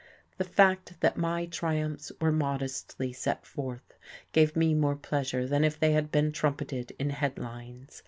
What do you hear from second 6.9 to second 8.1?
in headlines.